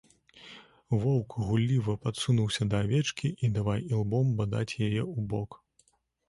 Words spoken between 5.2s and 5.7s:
бок.